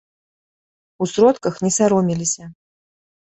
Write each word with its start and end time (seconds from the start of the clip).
У 1.05 1.07
сродках 1.11 1.59
не 1.65 1.71
саромеліся. 1.77 2.43